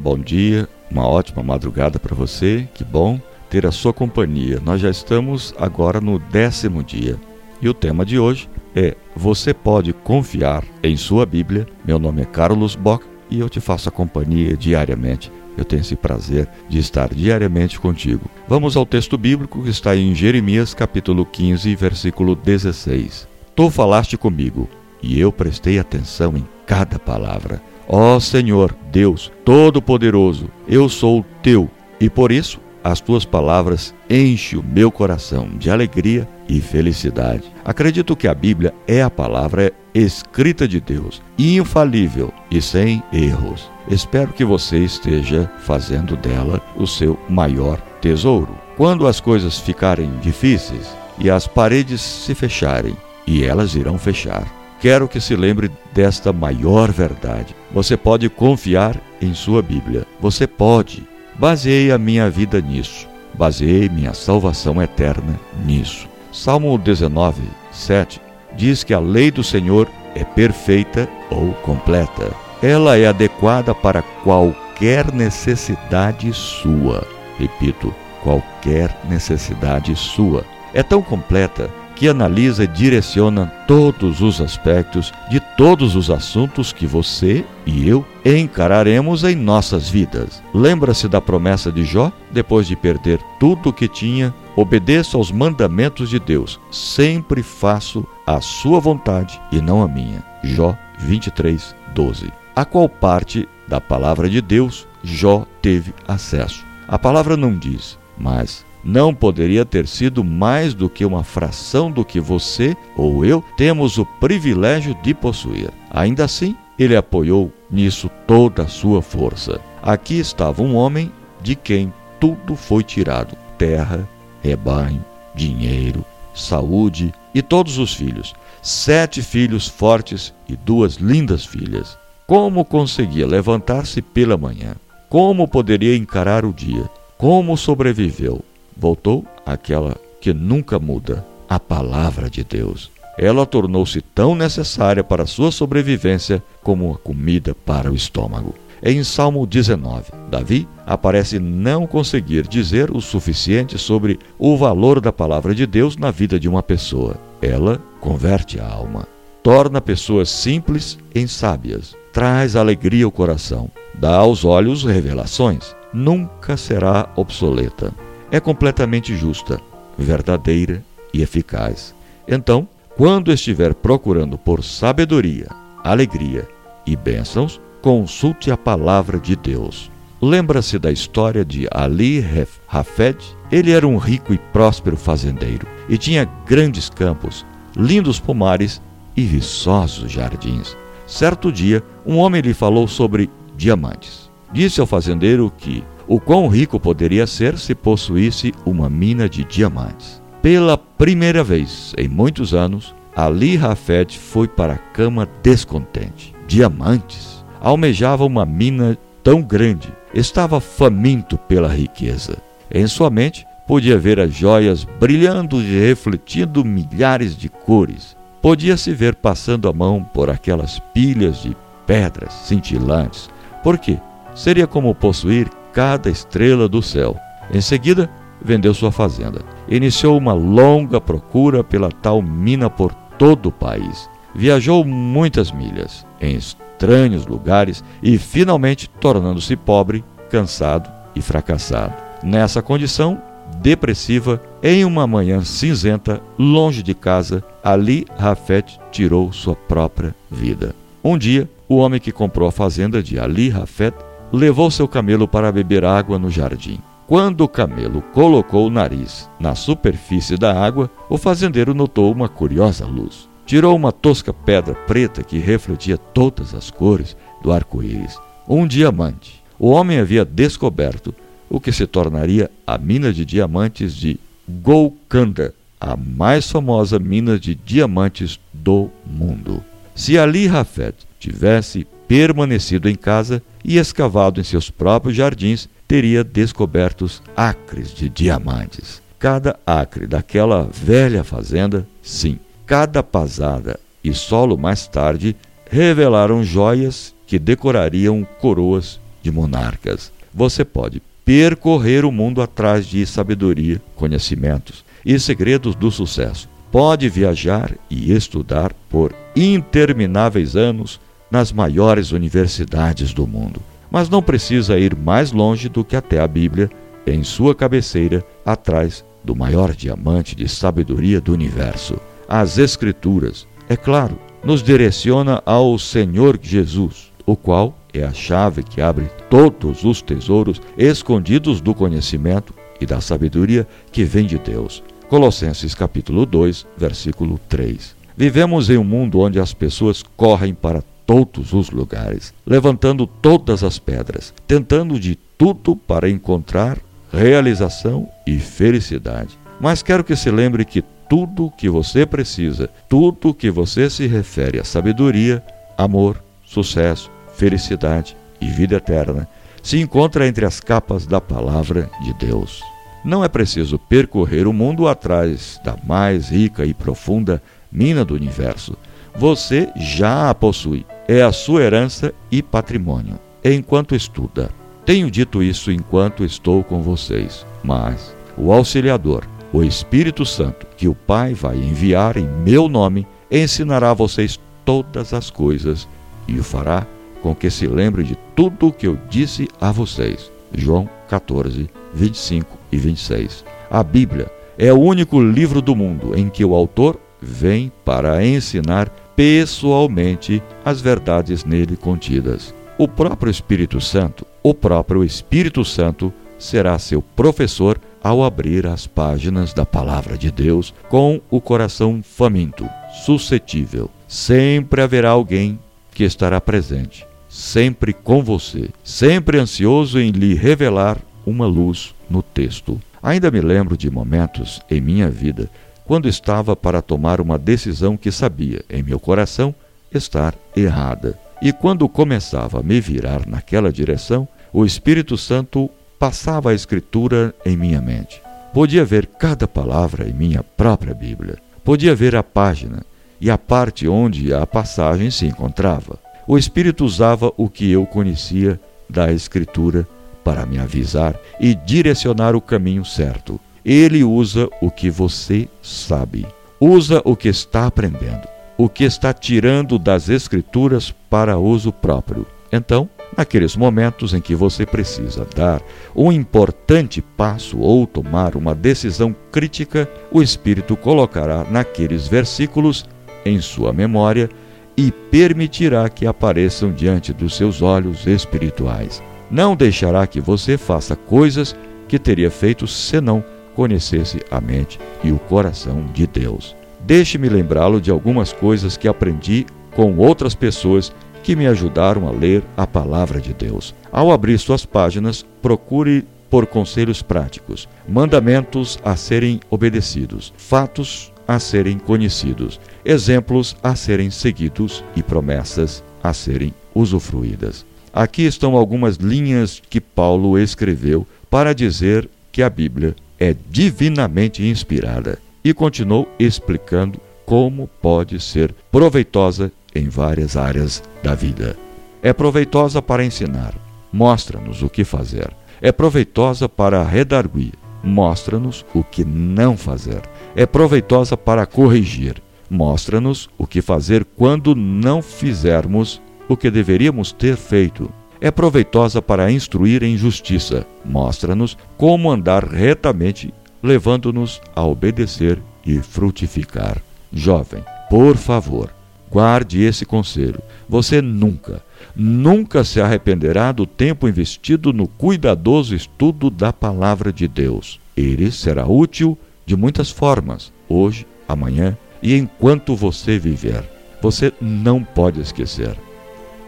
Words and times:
bom 0.00 0.18
dia, 0.18 0.66
uma 0.90 1.06
ótima 1.06 1.42
madrugada 1.42 1.98
para 1.98 2.14
você, 2.14 2.66
que 2.74 2.82
bom 2.82 3.20
ter 3.50 3.66
a 3.66 3.70
sua 3.70 3.92
companhia. 3.92 4.58
Nós 4.64 4.80
já 4.80 4.88
estamos 4.88 5.54
agora 5.58 6.00
no 6.00 6.18
décimo 6.18 6.82
dia 6.82 7.20
e 7.60 7.68
o 7.68 7.74
tema 7.74 8.04
de 8.04 8.18
hoje 8.18 8.48
é 8.74 8.96
Você 9.14 9.52
pode 9.52 9.92
confiar 9.92 10.64
em 10.82 10.96
sua 10.96 11.26
Bíblia. 11.26 11.66
Meu 11.84 11.98
nome 11.98 12.22
é 12.22 12.24
Carlos 12.24 12.74
Bock 12.74 13.04
e 13.28 13.40
eu 13.40 13.48
te 13.48 13.60
faço 13.60 13.88
a 13.90 13.92
companhia 13.92 14.56
diariamente. 14.56 15.30
Eu 15.58 15.64
tenho 15.64 15.80
esse 15.80 15.96
prazer 15.96 16.48
de 16.68 16.78
estar 16.78 17.12
diariamente 17.12 17.78
contigo. 17.78 18.30
Vamos 18.48 18.76
ao 18.76 18.86
texto 18.86 19.18
bíblico 19.18 19.62
que 19.62 19.68
está 19.68 19.94
em 19.94 20.14
Jeremias 20.14 20.72
capítulo 20.72 21.26
15, 21.26 21.74
versículo 21.74 22.34
16. 22.34 23.28
Tu 23.54 23.70
falaste 23.70 24.16
comigo 24.16 24.66
e 25.02 25.20
eu 25.20 25.30
prestei 25.30 25.78
atenção 25.78 26.36
em 26.36 26.46
cada 26.64 26.98
palavra. 26.98 27.60
Ó 27.92 28.20
Senhor, 28.20 28.76
Deus 28.92 29.32
Todo-Poderoso, 29.44 30.48
eu 30.68 30.88
sou 30.88 31.26
teu 31.42 31.68
e 32.00 32.08
por 32.08 32.30
isso 32.30 32.60
as 32.84 33.00
tuas 33.00 33.24
palavras 33.24 33.92
enchem 34.08 34.60
o 34.60 34.62
meu 34.62 34.92
coração 34.92 35.48
de 35.58 35.68
alegria 35.68 36.26
e 36.48 36.60
felicidade. 36.60 37.52
Acredito 37.64 38.14
que 38.14 38.28
a 38.28 38.34
Bíblia 38.34 38.72
é 38.86 39.02
a 39.02 39.10
palavra 39.10 39.72
escrita 39.92 40.68
de 40.68 40.80
Deus, 40.80 41.20
infalível 41.36 42.32
e 42.48 42.62
sem 42.62 43.02
erros. 43.12 43.68
Espero 43.88 44.32
que 44.32 44.44
você 44.44 44.78
esteja 44.78 45.50
fazendo 45.58 46.16
dela 46.16 46.62
o 46.76 46.86
seu 46.86 47.18
maior 47.28 47.80
tesouro. 48.00 48.56
Quando 48.76 49.04
as 49.04 49.20
coisas 49.20 49.58
ficarem 49.58 50.16
difíceis 50.22 50.96
e 51.18 51.28
as 51.28 51.48
paredes 51.48 52.00
se 52.00 52.36
fecharem, 52.36 52.96
e 53.26 53.44
elas 53.44 53.74
irão 53.74 53.98
fechar, 53.98 54.59
quero 54.80 55.08
que 55.08 55.20
se 55.20 55.36
lembre 55.36 55.70
desta 55.92 56.32
maior 56.32 56.90
verdade. 56.90 57.54
Você 57.72 57.96
pode 57.96 58.28
confiar 58.28 58.96
em 59.20 59.34
sua 59.34 59.62
Bíblia. 59.62 60.06
Você 60.20 60.46
pode 60.46 61.08
Baseei 61.40 61.90
a 61.90 61.96
minha 61.96 62.28
vida 62.28 62.60
nisso. 62.60 63.08
Baseei 63.32 63.88
minha 63.88 64.12
salvação 64.12 64.82
eterna 64.82 65.40
nisso. 65.64 66.06
Salmo 66.30 66.76
19, 66.76 67.40
7 67.72 68.20
diz 68.54 68.84
que 68.84 68.92
a 68.92 68.98
lei 68.98 69.30
do 69.30 69.42
Senhor 69.42 69.88
é 70.14 70.22
perfeita 70.22 71.08
ou 71.30 71.54
completa. 71.62 72.30
Ela 72.62 72.98
é 72.98 73.06
adequada 73.06 73.74
para 73.74 74.02
qualquer 74.22 75.10
necessidade 75.14 76.30
sua. 76.34 77.06
Repito, 77.38 77.94
qualquer 78.22 78.94
necessidade 79.08 79.96
sua. 79.96 80.44
É 80.74 80.82
tão 80.82 81.00
completa 81.00 81.70
que 82.00 82.08
analisa 82.08 82.64
e 82.64 82.66
direciona 82.66 83.52
todos 83.68 84.22
os 84.22 84.40
aspectos 84.40 85.12
de 85.30 85.38
todos 85.38 85.94
os 85.94 86.10
assuntos 86.10 86.72
que 86.72 86.86
você 86.86 87.44
e 87.66 87.86
eu 87.86 88.02
encararemos 88.24 89.22
em 89.22 89.34
nossas 89.34 89.90
vidas. 89.90 90.42
Lembra-se 90.54 91.06
da 91.08 91.20
promessa 91.20 91.70
de 91.70 91.84
Jó? 91.84 92.10
Depois 92.30 92.66
de 92.66 92.74
perder 92.74 93.20
tudo 93.38 93.68
o 93.68 93.72
que 93.72 93.86
tinha, 93.86 94.34
obedeço 94.56 95.18
aos 95.18 95.30
mandamentos 95.30 96.08
de 96.08 96.18
Deus. 96.18 96.58
Sempre 96.70 97.42
faço 97.42 98.06
a 98.26 98.40
sua 98.40 98.80
vontade 98.80 99.38
e 99.52 99.60
não 99.60 99.82
a 99.82 99.86
minha. 99.86 100.24
Jó 100.42 100.74
23, 101.00 101.76
12. 101.94 102.32
A 102.56 102.64
qual 102.64 102.88
parte 102.88 103.46
da 103.68 103.78
palavra 103.78 104.26
de 104.26 104.40
Deus 104.40 104.88
Jó 105.04 105.44
teve 105.60 105.92
acesso? 106.08 106.64
A 106.88 106.98
palavra 106.98 107.36
não 107.36 107.54
diz, 107.54 107.98
mas 108.16 108.64
não 108.84 109.14
poderia 109.14 109.64
ter 109.64 109.86
sido 109.86 110.24
mais 110.24 110.74
do 110.74 110.88
que 110.88 111.04
uma 111.04 111.22
fração 111.22 111.90
do 111.90 112.04
que 112.04 112.18
você 112.18 112.76
ou 112.96 113.24
eu 113.24 113.44
temos 113.56 113.98
o 113.98 114.06
privilégio 114.06 114.94
de 115.02 115.14
possuir. 115.14 115.70
Ainda 115.90 116.24
assim, 116.24 116.56
ele 116.78 116.96
apoiou 116.96 117.52
nisso 117.70 118.10
toda 118.26 118.62
a 118.62 118.68
sua 118.68 119.02
força. 119.02 119.60
Aqui 119.82 120.18
estava 120.18 120.62
um 120.62 120.74
homem 120.74 121.12
de 121.42 121.54
quem 121.54 121.92
tudo 122.18 122.56
foi 122.56 122.82
tirado: 122.82 123.36
terra, 123.58 124.08
rebanho, 124.42 125.04
dinheiro, 125.34 126.04
saúde 126.34 127.12
e 127.34 127.42
todos 127.42 127.78
os 127.78 127.94
filhos. 127.94 128.34
Sete 128.62 129.22
filhos 129.22 129.66
fortes 129.66 130.34
e 130.48 130.54
duas 130.54 130.94
lindas 130.96 131.46
filhas. 131.46 131.98
Como 132.26 132.64
conseguia 132.64 133.26
levantar-se 133.26 134.02
pela 134.02 134.36
manhã? 134.36 134.76
Como 135.08 135.48
poderia 135.48 135.96
encarar 135.96 136.44
o 136.44 136.52
dia? 136.52 136.88
Como 137.16 137.56
sobreviveu? 137.56 138.44
Voltou 138.76 139.24
àquela 139.44 139.96
que 140.20 140.32
nunca 140.32 140.78
muda, 140.78 141.24
a 141.48 141.58
palavra 141.58 142.30
de 142.30 142.44
Deus. 142.44 142.90
Ela 143.18 143.44
tornou-se 143.44 144.00
tão 144.00 144.34
necessária 144.34 145.02
para 145.02 145.24
a 145.24 145.26
sua 145.26 145.50
sobrevivência 145.50 146.42
como 146.62 146.94
a 146.94 146.98
comida 146.98 147.54
para 147.54 147.90
o 147.90 147.94
estômago. 147.94 148.54
Em 148.82 149.04
Salmo 149.04 149.46
19, 149.46 150.04
Davi 150.30 150.66
aparece 150.86 151.38
não 151.38 151.86
conseguir 151.86 152.46
dizer 152.46 152.90
o 152.90 153.00
suficiente 153.00 153.76
sobre 153.76 154.18
o 154.38 154.56
valor 154.56 155.00
da 155.00 155.12
palavra 155.12 155.54
de 155.54 155.66
Deus 155.66 155.96
na 155.96 156.10
vida 156.10 156.40
de 156.40 156.48
uma 156.48 156.62
pessoa. 156.62 157.16
Ela 157.42 157.82
converte 158.00 158.58
a 158.58 158.66
alma, 158.66 159.06
torna 159.42 159.82
pessoas 159.82 160.30
simples 160.30 160.98
em 161.14 161.26
sábias, 161.26 161.94
traz 162.10 162.56
alegria 162.56 163.04
ao 163.04 163.10
coração, 163.10 163.70
dá 163.92 164.16
aos 164.16 164.46
olhos 164.46 164.82
revelações, 164.82 165.76
nunca 165.92 166.56
será 166.56 167.10
obsoleta 167.16 167.92
é 168.30 168.38
completamente 168.40 169.16
justa, 169.16 169.60
verdadeira 169.98 170.82
e 171.12 171.22
eficaz. 171.22 171.94
Então, 172.26 172.68
quando 172.96 173.32
estiver 173.32 173.74
procurando 173.74 174.36
por 174.36 174.62
sabedoria, 174.62 175.48
alegria 175.82 176.46
e 176.86 176.94
bênçãos, 176.94 177.60
consulte 177.80 178.50
a 178.50 178.56
palavra 178.56 179.18
de 179.18 179.34
Deus. 179.34 179.90
Lembra-se 180.20 180.78
da 180.78 180.92
história 180.92 181.44
de 181.44 181.66
Ali 181.70 182.24
Hafed? 182.68 183.16
Ele 183.50 183.72
era 183.72 183.88
um 183.88 183.96
rico 183.96 184.34
e 184.34 184.38
próspero 184.38 184.96
fazendeiro 184.96 185.66
e 185.88 185.96
tinha 185.96 186.28
grandes 186.46 186.90
campos, 186.90 187.44
lindos 187.74 188.20
pomares 188.20 188.80
e 189.16 189.22
viçosos 189.22 190.12
jardins. 190.12 190.76
Certo 191.06 191.50
dia, 191.50 191.82
um 192.06 192.18
homem 192.18 192.40
lhe 192.42 192.54
falou 192.54 192.86
sobre 192.86 193.30
diamantes. 193.56 194.30
Disse 194.52 194.80
ao 194.80 194.86
fazendeiro 194.86 195.52
que 195.56 195.82
o 196.10 196.18
quão 196.18 196.48
rico 196.48 196.80
poderia 196.80 197.24
ser 197.24 197.56
se 197.56 197.72
possuísse 197.72 198.52
uma 198.66 198.90
mina 198.90 199.28
de 199.28 199.44
diamantes. 199.44 200.20
Pela 200.42 200.76
primeira 200.76 201.44
vez 201.44 201.94
em 201.96 202.08
muitos 202.08 202.52
anos, 202.52 202.92
Ali 203.14 203.54
Rafet 203.54 204.18
foi 204.18 204.48
para 204.48 204.72
a 204.72 204.78
cama 204.78 205.28
descontente. 205.40 206.34
Diamantes. 206.48 207.44
Almejava 207.60 208.24
uma 208.24 208.44
mina 208.44 208.98
tão 209.22 209.40
grande. 209.40 209.94
Estava 210.12 210.60
faminto 210.60 211.38
pela 211.38 211.68
riqueza. 211.68 212.38
Em 212.74 212.88
sua 212.88 213.08
mente, 213.08 213.46
podia 213.64 213.96
ver 213.96 214.18
as 214.18 214.34
joias 214.34 214.82
brilhando 214.98 215.62
e 215.62 215.78
refletindo 215.78 216.64
milhares 216.64 217.36
de 217.36 217.48
cores. 217.48 218.16
Podia-se 218.42 218.92
ver 218.92 219.14
passando 219.14 219.68
a 219.68 219.72
mão 219.72 220.02
por 220.02 220.28
aquelas 220.28 220.80
pilhas 220.92 221.40
de 221.40 221.56
pedras 221.86 222.32
cintilantes. 222.32 223.30
Por 223.62 223.78
quê? 223.78 223.96
Seria 224.34 224.66
como 224.66 224.92
possuir 224.92 225.48
cada 225.72 226.10
estrela 226.10 226.68
do 226.68 226.82
céu. 226.82 227.16
Em 227.52 227.60
seguida, 227.60 228.08
vendeu 228.42 228.72
sua 228.72 228.90
fazenda. 228.90 229.42
Iniciou 229.68 230.16
uma 230.16 230.32
longa 230.32 231.00
procura 231.00 231.62
pela 231.62 231.90
tal 231.90 232.22
mina 232.22 232.70
por 232.70 232.94
todo 233.18 233.46
o 233.46 233.52
país. 233.52 234.08
Viajou 234.34 234.84
muitas 234.84 235.50
milhas, 235.50 236.06
em 236.20 236.36
estranhos 236.36 237.26
lugares 237.26 237.84
e 238.02 238.16
finalmente 238.16 238.88
tornando-se 239.00 239.56
pobre, 239.56 240.04
cansado 240.30 240.88
e 241.14 241.20
fracassado. 241.20 241.94
Nessa 242.22 242.62
condição 242.62 243.20
depressiva, 243.60 244.40
em 244.62 244.84
uma 244.84 245.06
manhã 245.06 245.42
cinzenta, 245.42 246.22
longe 246.38 246.82
de 246.82 246.94
casa, 246.94 247.42
Ali 247.62 248.06
Rafet 248.16 248.78
tirou 248.90 249.32
sua 249.32 249.56
própria 249.56 250.14
vida. 250.30 250.74
Um 251.02 251.18
dia, 251.18 251.48
o 251.68 251.76
homem 251.76 252.00
que 252.00 252.12
comprou 252.12 252.48
a 252.48 252.52
fazenda 252.52 253.02
de 253.02 253.18
Ali 253.18 253.48
Rafet 253.48 253.94
levou 254.32 254.70
seu 254.70 254.86
camelo 254.86 255.26
para 255.26 255.52
beber 255.52 255.84
água 255.84 256.18
no 256.18 256.30
jardim. 256.30 256.78
Quando 257.06 257.40
o 257.42 257.48
camelo 257.48 258.02
colocou 258.12 258.66
o 258.66 258.70
nariz 258.70 259.28
na 259.40 259.54
superfície 259.54 260.36
da 260.36 260.54
água, 260.54 260.88
o 261.08 261.18
fazendeiro 261.18 261.74
notou 261.74 262.12
uma 262.12 262.28
curiosa 262.28 262.86
luz. 262.86 263.28
Tirou 263.44 263.74
uma 263.74 263.90
tosca 263.90 264.32
pedra 264.32 264.74
preta 264.74 265.24
que 265.24 265.38
refletia 265.38 265.98
todas 265.98 266.54
as 266.54 266.70
cores 266.70 267.16
do 267.42 267.50
arco-íris. 267.50 268.16
Um 268.48 268.64
diamante. 268.64 269.42
O 269.58 269.70
homem 269.70 269.98
havia 269.98 270.24
descoberto 270.24 271.12
o 271.48 271.58
que 271.58 271.72
se 271.72 271.84
tornaria 271.84 272.48
a 272.64 272.78
mina 272.78 273.12
de 273.12 273.24
diamantes 273.24 273.92
de 273.94 274.20
Golconda, 274.48 275.52
a 275.80 275.96
mais 275.96 276.48
famosa 276.48 276.98
mina 276.98 277.38
de 277.38 277.56
diamantes 277.56 278.38
do 278.52 278.88
mundo. 279.04 279.62
Se 279.96 280.16
Ali 280.16 280.46
Rafet 280.46 280.94
tivesse 281.18 281.86
permanecido 282.10 282.88
em 282.88 282.96
casa 282.96 283.40
e 283.64 283.78
escavado 283.78 284.40
em 284.40 284.42
seus 284.42 284.68
próprios 284.68 285.16
jardins, 285.16 285.68
teria 285.86 286.24
descobertos 286.24 287.22
acres 287.36 287.94
de 287.94 288.08
diamantes. 288.08 289.00
Cada 289.16 289.56
acre 289.64 290.08
daquela 290.08 290.68
velha 290.72 291.22
fazenda, 291.22 291.86
sim, 292.02 292.40
cada 292.66 293.00
pasada 293.00 293.78
e 294.02 294.12
solo 294.12 294.58
mais 294.58 294.88
tarde 294.88 295.36
revelaram 295.70 296.42
joias 296.42 297.14
que 297.28 297.38
decorariam 297.38 298.26
coroas 298.40 298.98
de 299.22 299.30
monarcas. 299.30 300.10
Você 300.34 300.64
pode 300.64 301.00
percorrer 301.24 302.04
o 302.04 302.10
mundo 302.10 302.42
atrás 302.42 302.86
de 302.86 303.06
sabedoria, 303.06 303.80
conhecimentos 303.94 304.84
e 305.06 305.16
segredos 305.20 305.76
do 305.76 305.92
sucesso. 305.92 306.48
Pode 306.72 307.08
viajar 307.08 307.72
e 307.88 308.12
estudar 308.12 308.72
por 308.88 309.14
intermináveis 309.36 310.56
anos 310.56 310.98
nas 311.30 311.52
maiores 311.52 312.12
universidades 312.12 313.12
do 313.12 313.26
mundo. 313.26 313.60
Mas 313.90 314.08
não 314.08 314.22
precisa 314.22 314.78
ir 314.78 314.96
mais 314.96 315.32
longe 315.32 315.68
do 315.68 315.84
que 315.84 315.96
até 315.96 316.20
a 316.20 316.26
Bíblia, 316.26 316.70
em 317.06 317.22
sua 317.22 317.54
cabeceira, 317.54 318.24
atrás 318.44 319.04
do 319.22 319.34
maior 319.34 319.74
diamante 319.74 320.34
de 320.34 320.48
sabedoria 320.48 321.20
do 321.20 321.32
universo. 321.32 321.98
As 322.28 322.58
Escrituras, 322.58 323.46
é 323.68 323.76
claro, 323.76 324.18
nos 324.44 324.62
direciona 324.62 325.42
ao 325.44 325.78
Senhor 325.78 326.38
Jesus, 326.40 327.10
o 327.26 327.36
qual 327.36 327.76
é 327.92 328.04
a 328.04 328.12
chave 328.12 328.62
que 328.62 328.80
abre 328.80 329.10
todos 329.28 329.84
os 329.84 330.00
tesouros 330.00 330.60
escondidos 330.78 331.60
do 331.60 331.74
conhecimento 331.74 332.54
e 332.80 332.86
da 332.86 333.00
sabedoria 333.00 333.66
que 333.92 334.04
vem 334.04 334.26
de 334.26 334.38
Deus. 334.38 334.82
Colossenses 335.08 335.74
capítulo 335.74 336.24
2, 336.24 336.66
versículo 336.76 337.38
3. 337.48 337.96
Vivemos 338.16 338.70
em 338.70 338.78
um 338.78 338.84
mundo 338.84 339.20
onde 339.20 339.40
as 339.40 339.52
pessoas 339.52 340.02
correm 340.16 340.54
para 340.54 340.82
todos 341.10 341.52
os 341.52 341.70
lugares, 341.70 342.32
levantando 342.46 343.04
todas 343.04 343.64
as 343.64 343.80
pedras, 343.80 344.32
tentando 344.46 344.96
de 344.96 345.16
tudo 345.16 345.74
para 345.74 346.08
encontrar 346.08 346.78
realização 347.12 348.08
e 348.24 348.38
felicidade. 348.38 349.36
Mas 349.60 349.82
quero 349.82 350.04
que 350.04 350.14
se 350.14 350.30
lembre 350.30 350.64
que 350.64 350.84
tudo 351.08 351.50
que 351.58 351.68
você 351.68 352.06
precisa, 352.06 352.70
tudo 352.88 353.34
que 353.34 353.50
você 353.50 353.90
se 353.90 354.06
refere 354.06 354.60
a 354.60 354.64
sabedoria, 354.64 355.42
amor, 355.76 356.22
sucesso, 356.46 357.10
felicidade 357.34 358.16
e 358.40 358.46
vida 358.46 358.76
eterna, 358.76 359.26
se 359.64 359.80
encontra 359.80 360.28
entre 360.28 360.46
as 360.46 360.60
capas 360.60 361.08
da 361.08 361.20
palavra 361.20 361.90
de 362.04 362.14
Deus. 362.24 362.62
Não 363.04 363.24
é 363.24 363.28
preciso 363.28 363.80
percorrer 363.80 364.46
o 364.46 364.52
mundo 364.52 364.86
atrás 364.86 365.60
da 365.64 365.76
mais 365.84 366.28
rica 366.28 366.64
e 366.64 366.72
profunda 366.72 367.42
mina 367.72 368.04
do 368.04 368.14
universo. 368.14 368.76
Você 369.16 369.68
já 369.76 370.30
a 370.30 370.34
possui, 370.34 370.86
é 371.10 371.22
a 371.22 371.32
sua 371.32 371.62
herança 371.62 372.14
e 372.30 372.40
patrimônio, 372.40 373.18
enquanto 373.44 373.96
estuda. 373.96 374.48
Tenho 374.86 375.10
dito 375.10 375.42
isso 375.42 375.72
enquanto 375.72 376.24
estou 376.24 376.62
com 376.62 376.80
vocês, 376.80 377.44
mas 377.64 378.14
o 378.36 378.52
auxiliador, 378.52 379.24
o 379.52 379.64
Espírito 379.64 380.24
Santo, 380.24 380.68
que 380.76 380.86
o 380.86 380.94
Pai 380.94 381.34
vai 381.34 381.56
enviar 381.56 382.16
em 382.16 382.28
meu 382.28 382.68
nome, 382.68 383.08
ensinará 383.28 383.90
a 383.90 383.94
vocês 383.94 384.38
todas 384.64 385.12
as 385.12 385.30
coisas 385.30 385.88
e 386.28 386.38
o 386.38 386.44
fará 386.44 386.86
com 387.20 387.34
que 387.34 387.50
se 387.50 387.66
lembre 387.66 388.04
de 388.04 388.16
tudo 388.36 388.68
o 388.68 388.72
que 388.72 388.86
eu 388.86 388.96
disse 389.08 389.48
a 389.60 389.72
vocês. 389.72 390.30
João 390.54 390.88
14, 391.08 391.68
25 391.92 392.56
e 392.70 392.76
26. 392.76 393.44
A 393.68 393.82
Bíblia 393.82 394.30
é 394.56 394.72
o 394.72 394.78
único 394.78 395.20
livro 395.20 395.60
do 395.60 395.74
mundo 395.74 396.16
em 396.16 396.28
que 396.28 396.44
o 396.44 396.54
autor 396.54 397.00
vem 397.20 397.72
para 397.84 398.24
ensinar 398.24 398.92
pessoalmente 399.20 400.42
as 400.64 400.80
verdades 400.80 401.44
nele 401.44 401.76
contidas. 401.76 402.54
O 402.78 402.88
próprio 402.88 403.30
Espírito 403.30 403.78
Santo, 403.78 404.26
o 404.42 404.54
próprio 404.54 405.04
Espírito 405.04 405.62
Santo 405.62 406.10
será 406.38 406.78
seu 406.78 407.02
professor 407.02 407.78
ao 408.02 408.24
abrir 408.24 408.66
as 408.66 408.86
páginas 408.86 409.52
da 409.52 409.66
palavra 409.66 410.16
de 410.16 410.30
Deus 410.30 410.72
com 410.88 411.20
o 411.30 411.38
coração 411.38 412.02
faminto, 412.02 412.66
suscetível. 413.04 413.90
Sempre 414.08 414.80
haverá 414.80 415.10
alguém 415.10 415.58
que 415.92 416.02
estará 416.02 416.40
presente, 416.40 417.06
sempre 417.28 417.92
com 417.92 418.24
você, 418.24 418.70
sempre 418.82 419.38
ansioso 419.38 420.00
em 420.00 420.12
lhe 420.12 420.32
revelar 420.32 420.96
uma 421.26 421.44
luz 421.46 421.94
no 422.08 422.22
texto. 422.22 422.80
Ainda 423.02 423.30
me 423.30 423.42
lembro 423.42 423.76
de 423.76 423.90
momentos 423.90 424.62
em 424.70 424.80
minha 424.80 425.10
vida 425.10 425.50
quando 425.90 426.08
estava 426.08 426.54
para 426.54 426.80
tomar 426.80 427.20
uma 427.20 427.36
decisão 427.36 427.96
que 427.96 428.12
sabia, 428.12 428.64
em 428.70 428.80
meu 428.80 429.00
coração, 429.00 429.52
estar 429.92 430.36
errada. 430.54 431.18
E 431.42 431.52
quando 431.52 431.88
começava 431.88 432.60
a 432.60 432.62
me 432.62 432.80
virar 432.80 433.26
naquela 433.26 433.72
direção, 433.72 434.28
o 434.52 434.64
Espírito 434.64 435.18
Santo 435.18 435.68
passava 435.98 436.52
a 436.52 436.54
Escritura 436.54 437.34
em 437.44 437.56
minha 437.56 437.80
mente. 437.80 438.22
Podia 438.54 438.84
ver 438.84 439.04
cada 439.04 439.48
palavra 439.48 440.08
em 440.08 440.12
minha 440.12 440.44
própria 440.44 440.94
Bíblia. 440.94 441.38
Podia 441.64 441.92
ver 441.92 442.14
a 442.14 442.22
página 442.22 442.84
e 443.20 443.28
a 443.28 443.36
parte 443.36 443.88
onde 443.88 444.32
a 444.32 444.46
passagem 444.46 445.10
se 445.10 445.26
encontrava. 445.26 445.98
O 446.24 446.38
Espírito 446.38 446.84
usava 446.84 447.32
o 447.36 447.50
que 447.50 447.68
eu 447.68 447.84
conhecia 447.84 448.60
da 448.88 449.10
Escritura 449.10 449.88
para 450.22 450.46
me 450.46 450.56
avisar 450.56 451.18
e 451.40 451.52
direcionar 451.52 452.36
o 452.36 452.40
caminho 452.40 452.84
certo. 452.84 453.40
Ele 453.64 454.02
usa 454.02 454.48
o 454.60 454.70
que 454.70 454.90
você 454.90 455.48
sabe. 455.62 456.26
Usa 456.60 457.00
o 457.04 457.16
que 457.16 457.28
está 457.28 457.66
aprendendo, 457.66 458.28
o 458.58 458.68
que 458.68 458.84
está 458.84 459.12
tirando 459.12 459.78
das 459.78 460.08
Escrituras 460.08 460.94
para 461.08 461.38
uso 461.38 461.72
próprio. 461.72 462.26
Então, 462.52 462.88
naqueles 463.16 463.56
momentos 463.56 464.12
em 464.12 464.20
que 464.20 464.34
você 464.34 464.66
precisa 464.66 465.26
dar 465.34 465.62
um 465.94 466.12
importante 466.12 467.00
passo 467.00 467.58
ou 467.58 467.86
tomar 467.86 468.36
uma 468.36 468.54
decisão 468.54 469.14
crítica, 469.32 469.88
o 470.10 470.22
Espírito 470.22 470.76
colocará 470.76 471.44
naqueles 471.44 472.06
versículos 472.06 472.84
em 473.24 473.40
sua 473.40 473.72
memória 473.72 474.28
e 474.76 474.90
permitirá 474.90 475.88
que 475.88 476.06
apareçam 476.06 476.72
diante 476.72 477.12
dos 477.12 477.36
seus 477.36 477.62
olhos 477.62 478.06
espirituais. 478.06 479.02
Não 479.30 479.54
deixará 479.54 480.06
que 480.06 480.20
você 480.20 480.56
faça 480.58 480.96
coisas 480.96 481.54
que 481.86 481.98
teria 481.98 482.30
feito 482.30 482.66
senão 482.66 483.22
conhecesse 483.54 484.20
a 484.30 484.40
mente 484.40 484.78
e 485.02 485.12
o 485.12 485.18
coração 485.18 485.86
de 485.92 486.06
Deus. 486.06 486.54
Deixe-me 486.80 487.28
lembrá-lo 487.28 487.80
de 487.80 487.90
algumas 487.90 488.32
coisas 488.32 488.76
que 488.76 488.88
aprendi 488.88 489.46
com 489.74 489.96
outras 489.96 490.34
pessoas 490.34 490.92
que 491.22 491.36
me 491.36 491.46
ajudaram 491.46 492.08
a 492.08 492.10
ler 492.10 492.42
a 492.56 492.66
palavra 492.66 493.20
de 493.20 493.34
Deus. 493.34 493.74
Ao 493.92 494.10
abrir 494.10 494.38
suas 494.38 494.64
páginas, 494.64 495.24
procure 495.42 496.04
por 496.30 496.46
conselhos 496.46 497.02
práticos, 497.02 497.68
mandamentos 497.88 498.78
a 498.84 498.94
serem 498.94 499.40
obedecidos, 499.50 500.32
fatos 500.36 501.12
a 501.26 501.38
serem 501.38 501.78
conhecidos, 501.78 502.60
exemplos 502.84 503.56
a 503.62 503.74
serem 503.74 504.10
seguidos 504.10 504.84
e 504.94 505.02
promessas 505.02 505.82
a 506.02 506.12
serem 506.12 506.54
usufruídas. 506.74 507.66
Aqui 507.92 508.22
estão 508.22 508.56
algumas 508.56 508.96
linhas 508.96 509.60
que 509.68 509.80
Paulo 509.80 510.38
escreveu 510.38 511.06
para 511.28 511.52
dizer 511.52 512.08
que 512.30 512.42
a 512.42 512.48
Bíblia 512.48 512.94
é 513.20 513.36
divinamente 513.50 514.42
inspirada 514.42 515.18
e 515.44 515.52
continuou 515.52 516.08
explicando 516.18 516.98
como 517.26 517.68
pode 517.80 518.18
ser 518.18 518.54
proveitosa 518.72 519.52
em 519.74 519.88
várias 519.88 520.36
áreas 520.36 520.82
da 521.02 521.14
vida. 521.14 521.56
É 522.02 522.12
proveitosa 522.14 522.80
para 522.80 523.04
ensinar, 523.04 523.54
mostra-nos 523.92 524.62
o 524.62 524.70
que 524.70 524.82
fazer. 524.82 525.30
É 525.60 525.70
proveitosa 525.70 526.48
para 526.48 526.82
redarguir, 526.82 527.52
mostra-nos 527.84 528.64
o 528.74 528.82
que 528.82 529.04
não 529.04 529.56
fazer. 529.56 530.00
É 530.34 530.46
proveitosa 530.46 531.16
para 531.16 531.44
corrigir, 531.44 532.22
mostra-nos 532.48 533.28
o 533.36 533.46
que 533.46 533.60
fazer 533.60 534.04
quando 534.16 534.54
não 534.54 535.02
fizermos 535.02 536.00
o 536.26 536.36
que 536.36 536.50
deveríamos 536.50 537.12
ter 537.12 537.36
feito 537.36 537.92
é 538.20 538.30
proveitosa 538.30 539.00
para 539.00 539.30
instruir 539.30 539.82
em 539.82 539.96
justiça, 539.96 540.66
mostra-nos 540.84 541.56
como 541.76 542.10
andar 542.10 542.44
retamente, 542.44 543.32
levando-nos 543.62 544.40
a 544.54 544.64
obedecer 544.64 545.38
e 545.64 545.78
frutificar. 545.78 546.82
Jovem, 547.12 547.64
por 547.88 548.16
favor, 548.16 548.72
guarde 549.10 549.62
esse 549.62 549.84
conselho. 549.84 550.40
Você 550.68 551.02
nunca, 551.02 551.62
nunca 551.96 552.62
se 552.62 552.80
arrependerá 552.80 553.52
do 553.52 553.66
tempo 553.66 554.08
investido 554.08 554.72
no 554.72 554.86
cuidadoso 554.86 555.74
estudo 555.74 556.30
da 556.30 556.52
palavra 556.52 557.12
de 557.12 557.26
Deus. 557.26 557.80
Ele 557.96 558.30
será 558.30 558.66
útil 558.66 559.18
de 559.44 559.56
muitas 559.56 559.90
formas, 559.90 560.52
hoje, 560.68 561.06
amanhã 561.26 561.76
e 562.02 562.14
enquanto 562.14 562.76
você 562.76 563.18
viver. 563.18 563.64
Você 564.00 564.32
não 564.40 564.82
pode 564.82 565.20
esquecer. 565.20 565.76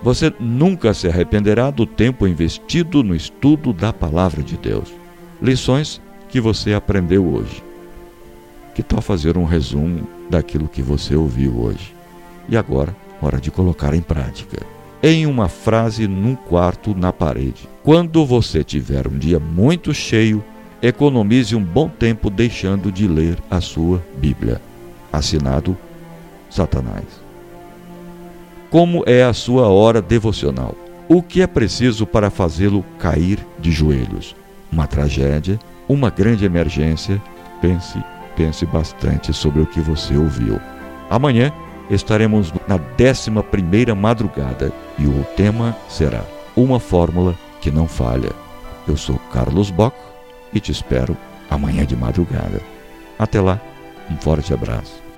Você 0.02 0.32
nunca 0.40 0.92
se 0.92 1.06
arrependerá 1.06 1.70
do 1.70 1.86
tempo 1.86 2.26
investido 2.26 3.04
no 3.04 3.14
estudo 3.14 3.72
da 3.72 3.92
palavra 3.92 4.42
de 4.42 4.56
Deus. 4.56 4.92
Lições 5.40 6.00
que 6.28 6.40
você 6.40 6.74
aprendeu 6.74 7.24
hoje. 7.24 7.62
Que 8.74 8.82
tal 8.82 9.00
fazer 9.00 9.38
um 9.38 9.44
resumo 9.44 10.08
daquilo 10.28 10.66
que 10.66 10.82
você 10.82 11.14
ouviu 11.14 11.56
hoje? 11.56 11.94
E 12.48 12.56
agora, 12.56 12.96
hora 13.20 13.40
de 13.40 13.50
colocar 13.52 13.94
em 13.94 14.00
prática. 14.00 14.66
Em 15.00 15.24
uma 15.24 15.48
frase 15.48 16.08
num 16.08 16.34
quarto 16.34 16.96
na 16.96 17.12
parede. 17.12 17.68
Quando 17.84 18.26
você 18.26 18.64
tiver 18.64 19.06
um 19.06 19.16
dia 19.16 19.38
muito 19.38 19.94
cheio, 19.94 20.42
economize 20.80 21.54
um 21.54 21.62
bom 21.62 21.88
tempo 21.88 22.28
deixando 22.28 22.90
de 22.90 23.06
ler 23.06 23.38
a 23.48 23.60
sua 23.60 24.04
Bíblia. 24.18 24.60
Assinado 25.12 25.76
Satanás 26.50 27.21
como 28.72 29.04
é 29.06 29.22
a 29.22 29.34
sua 29.34 29.68
hora 29.68 30.00
devocional. 30.00 30.74
O 31.06 31.22
que 31.22 31.42
é 31.42 31.46
preciso 31.46 32.06
para 32.06 32.30
fazê-lo 32.30 32.82
cair 32.98 33.38
de 33.58 33.70
joelhos? 33.70 34.34
Uma 34.72 34.86
tragédia, 34.86 35.58
uma 35.86 36.08
grande 36.08 36.46
emergência? 36.46 37.20
Pense, 37.60 38.02
pense 38.34 38.64
bastante 38.64 39.30
sobre 39.30 39.60
o 39.60 39.66
que 39.66 39.78
você 39.78 40.16
ouviu. 40.16 40.58
Amanhã 41.10 41.52
estaremos 41.90 42.50
na 42.66 42.76
11 42.76 43.30
primeira 43.50 43.94
madrugada 43.94 44.72
e 44.98 45.04
o 45.04 45.22
tema 45.36 45.76
será 45.86 46.24
Uma 46.56 46.80
Fórmula 46.80 47.34
que 47.60 47.70
Não 47.70 47.86
Falha. 47.86 48.32
Eu 48.88 48.96
sou 48.96 49.18
Carlos 49.30 49.70
Bock 49.70 49.94
e 50.50 50.58
te 50.58 50.72
espero 50.72 51.14
amanhã 51.50 51.84
de 51.84 51.94
madrugada. 51.94 52.62
Até 53.18 53.38
lá, 53.38 53.60
um 54.10 54.16
forte 54.16 54.54
abraço. 54.54 55.11